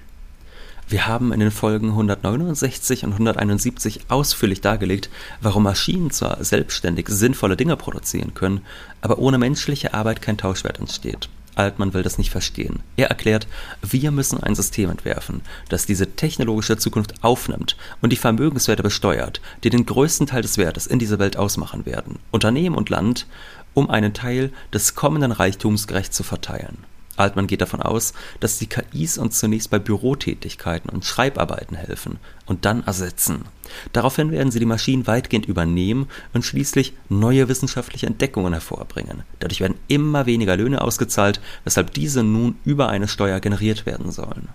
[0.86, 5.08] Wir haben in den Folgen 169 und 171 ausführlich dargelegt,
[5.40, 8.60] warum Maschinen zwar selbstständig sinnvolle Dinge produzieren können,
[9.00, 11.30] aber ohne menschliche Arbeit kein Tauschwert entsteht.
[11.56, 12.80] Altmann will das nicht verstehen.
[12.96, 13.46] Er erklärt,
[13.82, 19.70] wir müssen ein System entwerfen, das diese technologische Zukunft aufnimmt und die Vermögenswerte besteuert, die
[19.70, 23.26] den größten Teil des Wertes in dieser Welt ausmachen werden, Unternehmen und Land,
[23.74, 26.78] um einen Teil des kommenden Reichtums gerecht zu verteilen.
[27.16, 32.64] Altmann geht davon aus, dass die KIs uns zunächst bei Bürotätigkeiten und Schreibarbeiten helfen und
[32.64, 33.44] dann ersetzen.
[33.92, 39.22] Daraufhin werden sie die Maschinen weitgehend übernehmen und schließlich neue wissenschaftliche Entdeckungen hervorbringen.
[39.40, 44.48] Dadurch werden immer weniger Löhne ausgezahlt, weshalb diese nun über eine Steuer generiert werden sollen.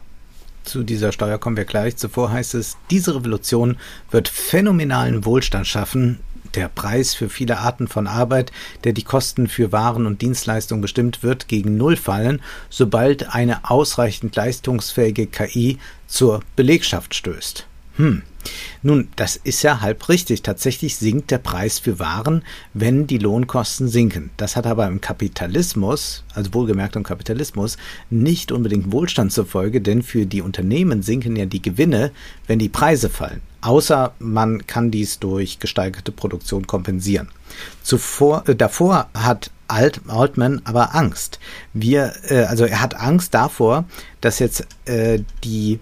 [0.64, 1.98] Zu dieser Steuer kommen wir gleich.
[1.98, 3.78] Zuvor heißt es, diese Revolution
[4.12, 6.20] wird phänomenalen Wohlstand schaffen,
[6.56, 8.52] der Preis für viele Arten von Arbeit,
[8.84, 14.36] der die Kosten für Waren und Dienstleistungen bestimmt, wird gegen Null fallen, sobald eine ausreichend
[14.36, 17.66] leistungsfähige KI zur Belegschaft stößt.
[17.98, 18.24] Hm.
[18.82, 20.42] Nun, das ist ja halb richtig.
[20.42, 24.32] Tatsächlich sinkt der Preis für Waren, wenn die Lohnkosten sinken.
[24.38, 27.78] Das hat aber im Kapitalismus, also wohlgemerkt im Kapitalismus,
[28.10, 32.12] nicht unbedingt Wohlstand zur Folge, denn für die Unternehmen sinken ja die Gewinne,
[32.48, 33.42] wenn die Preise fallen.
[33.62, 37.30] Außer man kann dies durch gesteigerte Produktion kompensieren.
[37.84, 41.40] Zuvor, äh, davor hat Alt, Altman aber Angst.
[41.74, 43.86] Wir, äh, also er hat Angst davor,
[44.22, 45.80] dass jetzt äh, die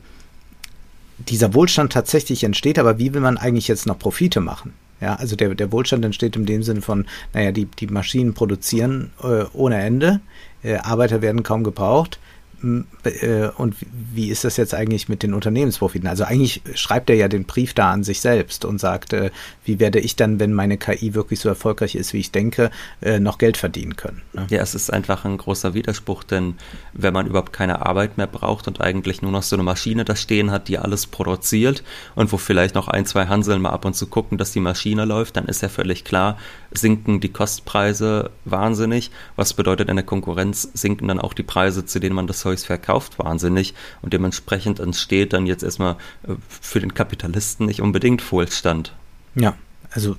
[1.18, 4.74] dieser Wohlstand tatsächlich entsteht, aber wie will man eigentlich jetzt noch Profite machen?
[5.00, 9.12] Ja, also der, der Wohlstand entsteht in dem Sinne von, naja, die, die Maschinen produzieren
[9.24, 10.22] äh, ohne Ende,
[10.64, 12.20] äh, Arbeiter werden kaum gebraucht.
[12.64, 16.08] Äh, und wie ist das jetzt eigentlich mit den Unternehmensprofiten?
[16.08, 19.30] Also eigentlich schreibt er ja den Brief da an sich selbst und sagt, äh,
[19.64, 23.20] wie werde ich dann, wenn meine KI wirklich so erfolgreich ist, wie ich denke, äh,
[23.20, 24.22] noch Geld verdienen können?
[24.34, 24.48] Ne?
[24.50, 26.56] Ja, es ist einfach ein großer Widerspruch, denn
[26.94, 30.16] wenn man überhaupt keine Arbeit mehr braucht und eigentlich nur noch so eine Maschine da
[30.16, 31.84] stehen hat, die alles produziert
[32.16, 35.06] und wo vielleicht noch ein, zwei Hanseln mal ab und zu gucken, dass die Maschine
[35.06, 36.38] läuft, dann ist ja völlig klar,
[36.72, 39.12] sinken die Kostpreise wahnsinnig.
[39.36, 42.64] Was bedeutet in der Konkurrenz sinken dann auch die Preise, zu denen man das Zeugs
[42.64, 43.74] verkauft, wahnsinnig.
[44.02, 48.94] Und dementsprechend entsteht dann jetzt erstmal äh, für den Kapitalisten nicht unbedingt Wohlstand.
[49.36, 49.56] Ja,
[49.92, 50.16] also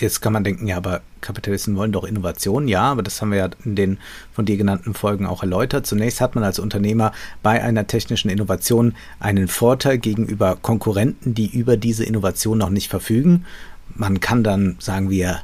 [0.00, 3.38] jetzt kann man denken, ja, aber Kapitalisten wollen doch Innovation, ja, aber das haben wir
[3.38, 3.98] ja in den
[4.32, 5.84] von dir genannten Folgen auch erläutert.
[5.84, 7.10] Zunächst hat man als Unternehmer
[7.42, 13.44] bei einer technischen Innovation einen Vorteil gegenüber Konkurrenten, die über diese Innovation noch nicht verfügen.
[13.92, 15.40] Man kann dann, sagen wir,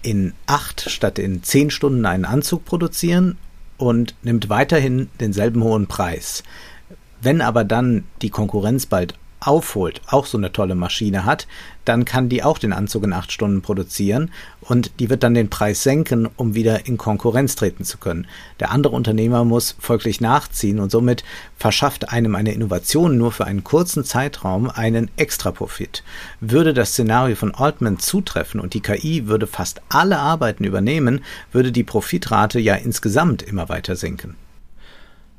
[0.00, 3.36] in acht statt in zehn Stunden einen Anzug produzieren
[3.76, 6.42] und nimmt weiterhin denselben hohen Preis.
[7.20, 9.14] Wenn aber dann die Konkurrenz bald
[9.46, 11.46] aufholt, auch so eine tolle Maschine hat,
[11.84, 14.30] dann kann die auch den Anzug in acht Stunden produzieren
[14.60, 18.26] und die wird dann den Preis senken, um wieder in Konkurrenz treten zu können.
[18.60, 21.24] Der andere Unternehmer muss folglich nachziehen und somit
[21.56, 26.02] verschafft einem eine Innovation nur für einen kurzen Zeitraum einen Extraprofit.
[26.40, 31.72] Würde das Szenario von Altman zutreffen und die KI würde fast alle Arbeiten übernehmen, würde
[31.72, 34.36] die Profitrate ja insgesamt immer weiter sinken.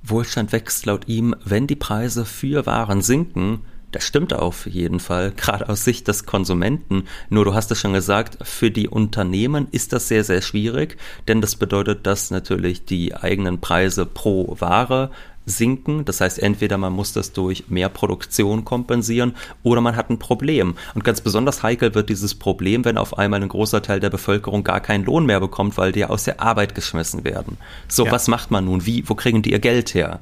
[0.07, 3.61] Wohlstand wächst laut ihm, wenn die Preise für Waren sinken,
[3.95, 7.05] das stimmt auf jeden Fall, gerade aus Sicht des Konsumenten.
[7.29, 11.41] Nur du hast es schon gesagt, für die Unternehmen ist das sehr, sehr schwierig, denn
[11.41, 15.11] das bedeutet, dass natürlich die eigenen Preise pro Ware
[15.45, 16.03] sinken.
[16.03, 20.75] Das heißt, entweder man muss das durch mehr Produktion kompensieren oder man hat ein Problem.
[20.93, 24.63] Und ganz besonders heikel wird dieses Problem, wenn auf einmal ein großer Teil der Bevölkerung
[24.63, 27.57] gar keinen Lohn mehr bekommt, weil die aus der Arbeit geschmissen werden.
[27.87, 28.11] So, ja.
[28.11, 28.85] was macht man nun?
[28.85, 30.19] Wie, wo kriegen die ihr Geld her?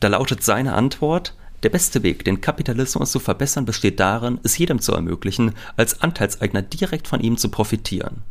[0.00, 4.80] Da lautet seine Antwort, der beste Weg, den Kapitalismus zu verbessern, besteht darin, es jedem
[4.80, 8.22] zu ermöglichen, als Anteilseigner direkt von ihm zu profitieren.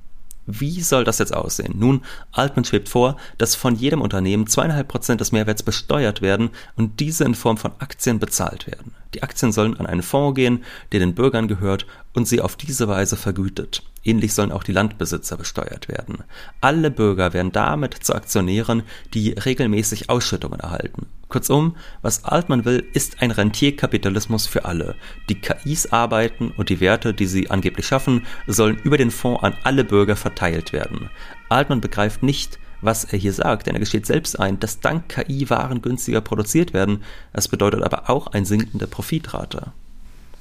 [0.48, 1.74] Wie soll das jetzt aussehen?
[1.78, 7.00] Nun, Altman schwebt vor, dass von jedem Unternehmen zweieinhalb Prozent des Mehrwerts besteuert werden und
[7.00, 8.94] diese in Form von Aktien bezahlt werden.
[9.14, 12.88] Die Aktien sollen an einen Fonds gehen, der den Bürgern gehört und sie auf diese
[12.88, 13.84] Weise vergütet.
[14.04, 16.20] Ähnlich sollen auch die Landbesitzer besteuert werden.
[16.62, 21.08] Alle Bürger werden damit zu Aktionären, die regelmäßig Ausschüttungen erhalten.
[21.28, 24.96] Kurzum, was Altmann will, ist ein Rentierkapitalismus für alle.
[25.28, 29.58] Die KIs arbeiten und die Werte, die sie angeblich schaffen, sollen über den Fonds an
[29.64, 31.10] alle Bürger verteilt werden.
[31.50, 35.50] Altmann begreift nicht, was er hier sagt, denn er gesteht selbst ein, dass dank KI
[35.50, 37.04] Waren günstiger produziert werden.
[37.34, 39.72] Das bedeutet aber auch eine sinkende Profitrate.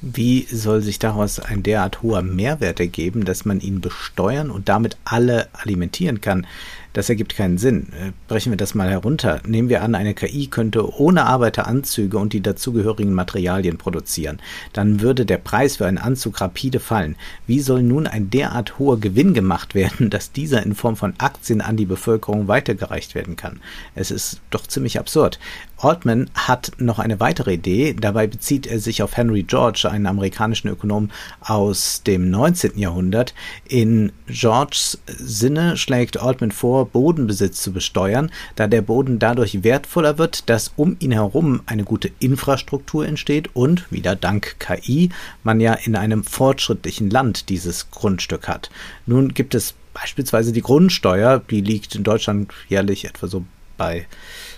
[0.01, 4.99] Wie soll sich daraus ein derart hoher Mehrwert ergeben, dass man ihn besteuern und damit
[5.05, 6.47] alle alimentieren kann?
[6.95, 7.89] Das ergibt keinen Sinn.
[7.93, 9.41] Äh, brechen wir das mal herunter.
[9.47, 14.39] Nehmen wir an, eine KI könnte ohne Arbeiter Anzüge und die dazugehörigen Materialien produzieren.
[14.73, 17.17] Dann würde der Preis für einen Anzug rapide fallen.
[17.47, 21.61] Wie soll nun ein derart hoher Gewinn gemacht werden, dass dieser in Form von Aktien
[21.61, 23.61] an die Bevölkerung weitergereicht werden kann?
[23.97, 25.41] Es ist doch ziemlich absurd.
[25.79, 27.95] Altman hat noch eine weitere Idee.
[27.99, 32.79] Dabei bezieht er sich auf Henry George, einen amerikanischen Ökonom aus dem 19.
[32.79, 33.35] Jahrhundert.
[33.69, 40.49] In Georges Sinne schlägt Altman vor, Bodenbesitz zu besteuern, da der Boden dadurch wertvoller wird,
[40.49, 45.11] dass um ihn herum eine gute Infrastruktur entsteht und, wieder dank KI,
[45.43, 48.71] man ja in einem fortschrittlichen Land dieses Grundstück hat.
[49.07, 53.45] Nun gibt es beispielsweise die Grundsteuer, die liegt in Deutschland jährlich etwa so
[53.77, 54.07] bei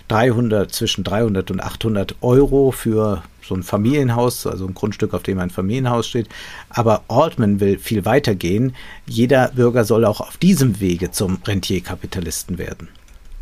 [0.07, 5.39] 300, zwischen 300 und 800 Euro für so ein Familienhaus, also ein Grundstück, auf dem
[5.39, 6.29] ein Familienhaus steht.
[6.69, 8.75] Aber Altman will viel weiter gehen.
[9.05, 12.89] Jeder Bürger soll auch auf diesem Wege zum Rentierkapitalisten werden.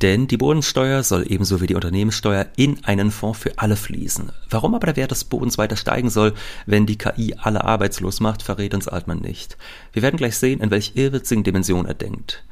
[0.02, 4.32] Denn die Bodensteuer soll ebenso wie die Unternehmenssteuer in einen Fonds für alle fließen.
[4.50, 6.34] Warum aber der Wert des Bodens weiter steigen soll,
[6.66, 9.58] wenn die KI alle arbeitslos macht, verrät uns Altman nicht.
[9.94, 12.44] Wir werden gleich sehen, in welch irrwitzigen Dimension er denkt.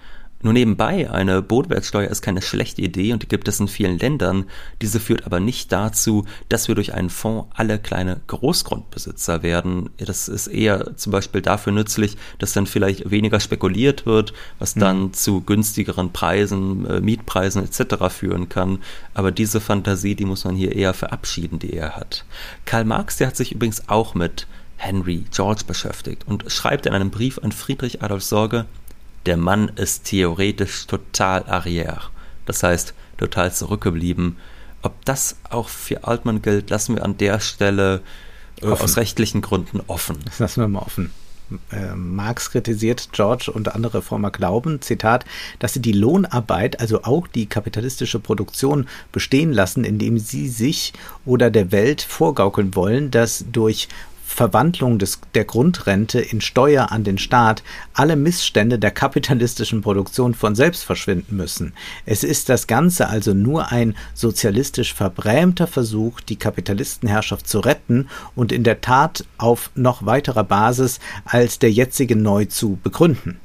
[0.44, 4.44] Nur nebenbei, eine Bodenwertsteuer ist keine schlechte Idee und die gibt es in vielen Ländern.
[4.82, 9.90] Diese führt aber nicht dazu, dass wir durch einen Fonds alle kleine Großgrundbesitzer werden.
[9.98, 15.04] Das ist eher zum Beispiel dafür nützlich, dass dann vielleicht weniger spekuliert wird, was dann
[15.04, 15.14] mhm.
[15.14, 18.10] zu günstigeren Preisen, äh, Mietpreisen etc.
[18.10, 18.80] führen kann.
[19.14, 22.26] Aber diese Fantasie, die muss man hier eher verabschieden, die er hat.
[22.66, 27.10] Karl Marx, der hat sich übrigens auch mit Henry George beschäftigt und schreibt in einem
[27.12, 28.66] Brief an Friedrich Adolf Sorge,
[29.26, 32.10] der Mann ist theoretisch total arrière.
[32.46, 34.38] Das heißt, total zurückgeblieben.
[34.82, 38.02] Ob das auch für Altmann gilt, lassen wir an der Stelle
[38.62, 40.18] äh, aus rechtlichen Gründen offen.
[40.26, 41.12] Das lassen wir mal offen.
[41.72, 45.26] Äh, Marx kritisiert George und andere Reformer glauben, Zitat,
[45.60, 50.94] dass sie die Lohnarbeit, also auch die kapitalistische Produktion bestehen lassen, indem sie sich
[51.26, 53.88] oder der Welt vorgaukeln wollen, dass durch
[54.34, 60.56] Verwandlung des, der Grundrente in Steuer an den Staat alle Missstände der kapitalistischen Produktion von
[60.56, 61.74] selbst verschwinden müssen.
[62.06, 68.52] Es ist das Ganze also nur ein sozialistisch verbrämter Versuch, die Kapitalistenherrschaft zu retten und
[68.52, 73.40] in der Tat auf noch weiterer Basis als der jetzige neu zu begründen.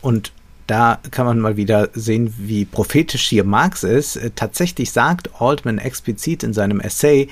[0.00, 0.32] Und
[0.66, 4.18] da kann man mal wieder sehen, wie prophetisch hier Marx ist.
[4.36, 7.28] Tatsächlich sagt Altman explizit in seinem Essay,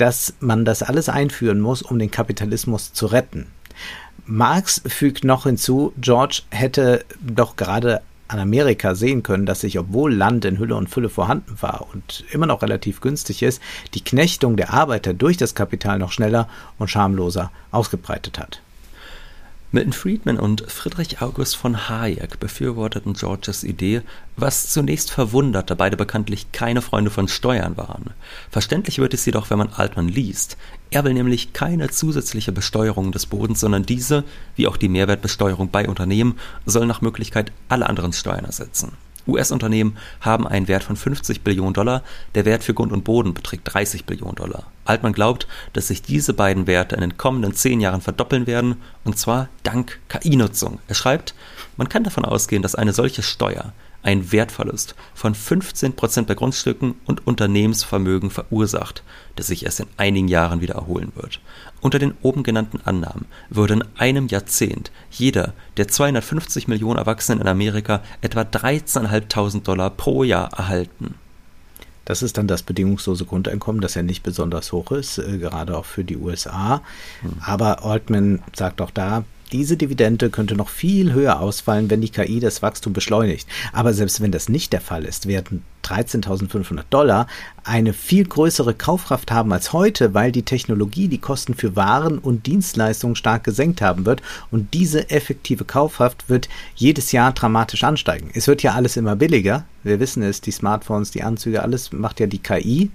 [0.00, 3.46] dass man das alles einführen muss, um den Kapitalismus zu retten.
[4.24, 10.14] Marx fügt noch hinzu, George hätte doch gerade an Amerika sehen können, dass sich, obwohl
[10.14, 13.60] Land in Hülle und Fülle vorhanden war und immer noch relativ günstig ist,
[13.92, 18.62] die Knechtung der Arbeiter durch das Kapital noch schneller und schamloser ausgebreitet hat.
[19.72, 24.02] Milton Friedman und Friedrich August von Hayek befürworteten Georges Idee,
[24.36, 28.06] was zunächst verwundert, da beide bekanntlich keine Freunde von Steuern waren.
[28.50, 30.56] Verständlich wird es jedoch, wenn man Altmann liest.
[30.90, 34.24] Er will nämlich keine zusätzliche Besteuerung des Bodens, sondern diese,
[34.56, 38.94] wie auch die Mehrwertbesteuerung bei Unternehmen, soll nach Möglichkeit alle anderen Steuern ersetzen.
[39.26, 42.02] US-Unternehmen haben einen Wert von 50 Billionen Dollar,
[42.34, 44.64] der Wert für Grund und Boden beträgt 30 Billionen Dollar.
[44.84, 49.18] Altmann glaubt, dass sich diese beiden Werte in den kommenden zehn Jahren verdoppeln werden, und
[49.18, 50.78] zwar dank KI-Nutzung.
[50.88, 51.34] Er schreibt,
[51.76, 56.94] man kann davon ausgehen, dass eine solche Steuer einen Wertverlust von 15 Prozent bei Grundstücken
[57.06, 59.02] und Unternehmensvermögen verursacht,
[59.36, 61.40] der sich erst in einigen Jahren wieder erholen wird.
[61.80, 67.48] Unter den oben genannten Annahmen würde in einem Jahrzehnt jeder der 250 Millionen Erwachsenen in
[67.48, 71.14] Amerika etwa 13.500 Dollar pro Jahr erhalten.
[72.04, 75.84] Das ist dann das bedingungslose Grundeinkommen, das ja nicht besonders hoch ist, äh, gerade auch
[75.84, 76.82] für die USA.
[77.20, 77.34] Hm.
[77.40, 82.40] Aber Altman sagt auch da, diese Dividende könnte noch viel höher ausfallen, wenn die KI
[82.40, 83.48] das Wachstum beschleunigt.
[83.72, 87.26] Aber selbst wenn das nicht der Fall ist, werden 13.500 Dollar
[87.64, 92.46] eine viel größere Kaufkraft haben als heute, weil die Technologie die Kosten für Waren und
[92.46, 98.30] Dienstleistungen stark gesenkt haben wird und diese effektive Kaufkraft wird jedes Jahr dramatisch ansteigen.
[98.34, 99.64] Es wird ja alles immer billiger.
[99.82, 102.90] Wir wissen es, die Smartphones, die Anzüge, alles macht ja die KI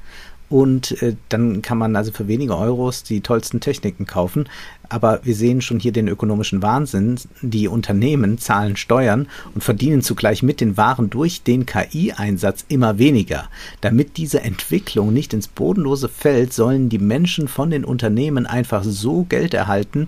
[0.49, 4.47] und äh, dann kann man also für wenige Euros die tollsten Techniken kaufen.
[4.88, 7.19] Aber wir sehen schon hier den ökonomischen Wahnsinn.
[7.41, 13.49] Die Unternehmen zahlen Steuern und verdienen zugleich mit den Waren durch den KI-Einsatz immer weniger.
[13.81, 19.23] Damit diese Entwicklung nicht ins Bodenlose fällt, sollen die Menschen von den Unternehmen einfach so
[19.23, 20.08] Geld erhalten,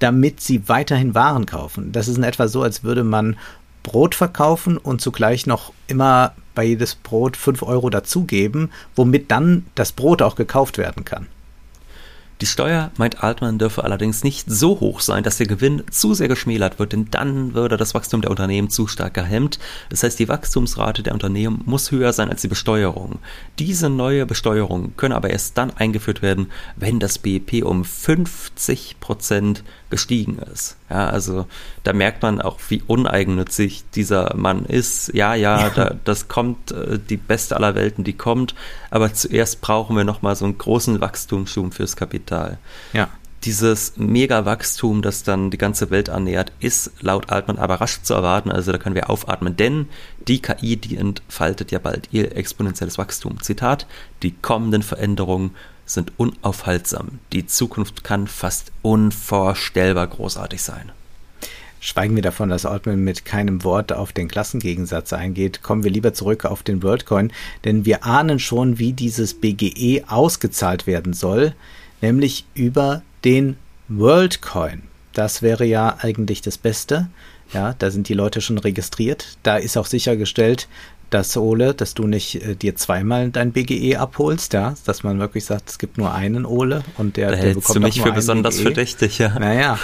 [0.00, 1.92] damit sie weiterhin Waren kaufen.
[1.92, 3.36] Das ist in etwa so, als würde man
[3.84, 9.92] Brot verkaufen und zugleich noch immer bei jedes Brot 5 Euro dazugeben, womit dann das
[9.92, 11.28] Brot auch gekauft werden kann.
[12.42, 16.28] Die Steuer, meint Altmann, dürfe allerdings nicht so hoch sein, dass der Gewinn zu sehr
[16.28, 19.58] geschmälert wird, denn dann würde das Wachstum der Unternehmen zu stark gehemmt.
[19.88, 23.20] Das heißt, die Wachstumsrate der Unternehmen muss höher sein als die Besteuerung.
[23.58, 29.64] Diese neue Besteuerung könne aber erst dann eingeführt werden, wenn das BIP um 50 Prozent
[29.90, 30.76] gestiegen ist.
[30.90, 31.46] Ja, also
[31.84, 35.12] da merkt man auch, wie uneigennützig dieser Mann ist.
[35.14, 35.70] Ja, ja, ja.
[35.70, 38.54] Da, das kommt, äh, die beste aller Welten, die kommt,
[38.90, 42.58] aber zuerst brauchen wir nochmal so einen großen Wachstumsschub fürs Kapital.
[42.92, 43.08] Ja.
[43.44, 48.50] Dieses Mega-Wachstum, das dann die ganze Welt annähert, ist laut Altmann aber rasch zu erwarten.
[48.50, 49.88] Also da können wir aufatmen, denn
[50.26, 53.40] die KI, die entfaltet ja bald ihr exponentielles Wachstum.
[53.40, 53.86] Zitat,
[54.24, 55.54] die kommenden Veränderungen
[55.86, 57.20] sind unaufhaltsam.
[57.32, 60.92] Die Zukunft kann fast unvorstellbar großartig sein.
[61.80, 66.14] Schweigen wir davon, dass Altman mit keinem Wort auf den Klassengegensatz eingeht, kommen wir lieber
[66.14, 67.30] zurück auf den WorldCoin,
[67.64, 71.54] denn wir ahnen schon, wie dieses BGE ausgezahlt werden soll,
[72.00, 73.56] nämlich über den
[73.88, 74.82] WorldCoin.
[75.12, 77.08] Das wäre ja eigentlich das Beste.
[77.52, 79.38] Ja, da sind die Leute schon registriert.
[79.44, 80.68] Da ist auch sichergestellt,
[81.10, 85.44] dass Ole, dass du nicht äh, dir zweimal dein BGE abholst, ja, dass man wirklich
[85.44, 88.56] sagt, es gibt nur einen Ole und der, da der bekommt du mich für besonders
[88.56, 88.62] BGE.
[88.64, 89.38] verdächtig, ja.
[89.38, 89.78] Naja,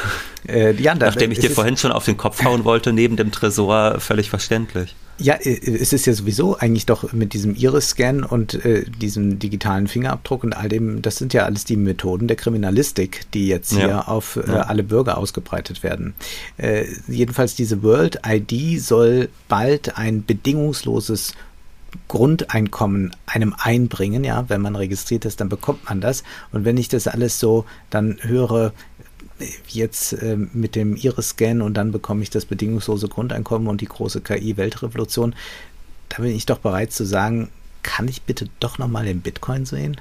[0.49, 3.31] äh, ja, da, nachdem ich dir vorhin schon auf den Kopf hauen wollte, neben dem
[3.31, 4.97] Tresor, völlig verständlich.
[5.19, 9.89] Ja, äh, es ist ja sowieso eigentlich doch mit diesem Iris-Scan und äh, diesem digitalen
[9.89, 13.89] Fingerabdruck und all dem, das sind ja alles die Methoden der Kriminalistik, die jetzt hier
[13.89, 14.09] ja.
[14.09, 14.63] auf äh, ja.
[14.63, 16.15] alle Bürger ausgebreitet werden.
[16.57, 21.35] Äh, jedenfalls diese World ID soll bald ein bedingungsloses
[22.09, 26.25] Grundeinkommen einem einbringen, ja, wenn man registriert ist, dann bekommt man das.
[26.51, 28.73] Und wenn ich das alles so dann höre,
[29.69, 34.21] jetzt äh, mit dem Iris-Scan und dann bekomme ich das bedingungslose Grundeinkommen und die große
[34.21, 35.35] KI-Weltrevolution,
[36.09, 37.51] da bin ich doch bereit zu sagen,
[37.83, 40.01] kann ich bitte doch nochmal den Bitcoin sehen?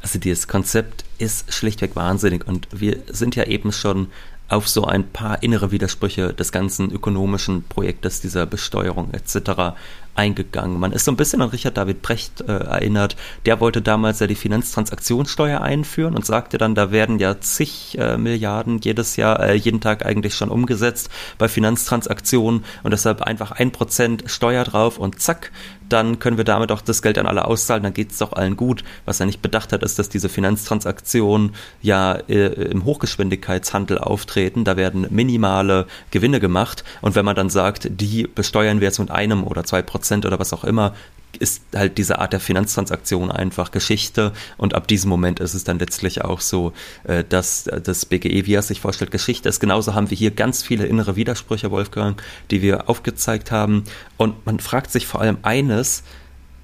[0.00, 4.08] Also dieses Konzept ist schlichtweg wahnsinnig und wir sind ja eben schon
[4.48, 9.76] auf so ein paar innere Widersprüche des ganzen ökonomischen Projektes, dieser Besteuerung etc.
[10.14, 10.78] eingegangen.
[10.78, 13.16] Man ist so ein bisschen an Richard David Brecht äh, erinnert.
[13.46, 18.18] Der wollte damals ja die Finanztransaktionssteuer einführen und sagte dann, da werden ja zig äh,
[18.18, 21.08] Milliarden jedes Jahr, äh, jeden Tag eigentlich schon umgesetzt
[21.38, 25.50] bei Finanztransaktionen und deshalb einfach ein Prozent Steuer drauf und zack,
[25.88, 28.56] dann können wir damit auch das Geld an alle auszahlen, dann geht es doch allen
[28.56, 28.82] gut.
[29.04, 34.64] Was er nicht bedacht hat, ist, dass diese Finanztransaktionen ja äh, im Hochgeschwindigkeitshandel auftreten.
[34.64, 36.84] Da werden minimale Gewinne gemacht.
[37.02, 40.38] Und wenn man dann sagt, die besteuern wir jetzt mit einem oder zwei Prozent oder
[40.38, 40.94] was auch immer,
[41.38, 45.78] ist halt diese Art der Finanztransaktion einfach Geschichte und ab diesem Moment ist es dann
[45.78, 46.72] letztlich auch so,
[47.04, 49.60] äh, dass das BGE, wie er sich vorstellt, Geschichte ist.
[49.60, 53.84] Genauso haben wir hier ganz viele innere Widersprüche, Wolfgang, die wir aufgezeigt haben
[54.16, 56.02] und man fragt sich vor allem eines,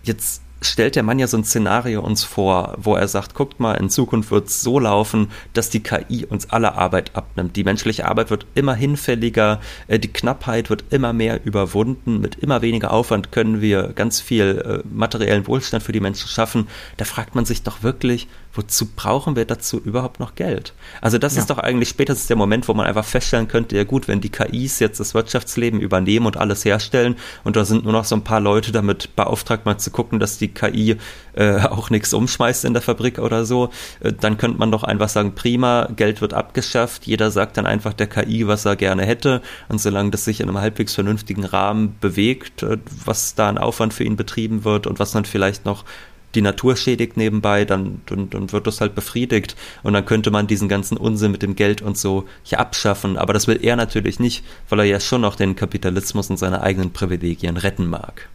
[0.02, 3.74] jetzt stellt der Mann ja so ein Szenario uns vor, wo er sagt, guckt mal,
[3.74, 7.56] in Zukunft wird es so laufen, dass die KI uns alle Arbeit abnimmt.
[7.56, 12.62] Die menschliche Arbeit wird immer hinfälliger, äh, die Knappheit wird immer mehr überwunden, mit immer
[12.62, 16.68] weniger Aufwand können wir ganz viel äh, materiellen Wohlstand für die Menschen schaffen.
[16.96, 20.72] Da fragt man sich doch wirklich, wozu brauchen wir dazu überhaupt noch Geld?
[21.00, 21.40] Also das ja.
[21.40, 24.30] ist doch eigentlich spätestens der Moment, wo man einfach feststellen könnte, ja gut, wenn die
[24.30, 28.24] KIs jetzt das Wirtschaftsleben übernehmen und alles herstellen und da sind nur noch so ein
[28.24, 30.96] paar Leute damit beauftragt, mal zu gucken, dass die KI
[31.34, 33.70] äh, auch nichts umschmeißt in der Fabrik oder so,
[34.00, 37.92] äh, dann könnte man doch einfach sagen, prima, Geld wird abgeschafft, jeder sagt dann einfach
[37.92, 41.96] der KI, was er gerne hätte und solange das sich in einem halbwegs vernünftigen Rahmen
[42.00, 45.84] bewegt, äh, was da an Aufwand für ihn betrieben wird und was dann vielleicht noch
[46.34, 50.46] die Natur schädigt nebenbei, dann, dann, dann wird das halt befriedigt und dann könnte man
[50.46, 53.16] diesen ganzen Unsinn mit dem Geld und so hier abschaffen.
[53.16, 56.62] Aber das will er natürlich nicht, weil er ja schon noch den Kapitalismus und seine
[56.62, 58.28] eigenen Privilegien retten mag.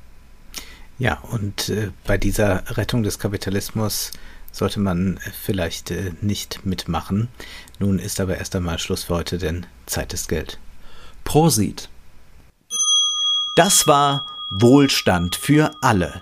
[1.00, 4.12] Ja, und äh, bei dieser Rettung des Kapitalismus
[4.52, 7.28] sollte man vielleicht äh, nicht mitmachen.
[7.80, 10.60] Nun ist aber erst einmal Schluss für heute, denn Zeit ist Geld.
[11.24, 11.90] Prosit.
[13.56, 16.22] Das war Wohlstand für alle